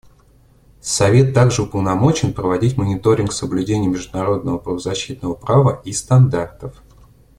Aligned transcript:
Совет 0.81 1.31
также 1.35 1.61
уполномочен 1.61 2.33
проводить 2.33 2.75
мониторинг 2.75 3.31
соблюдения 3.31 3.87
международного 3.87 4.57
правозащитного 4.57 5.35
права 5.35 5.79
и 5.85 5.93
стандартов. 5.93 6.73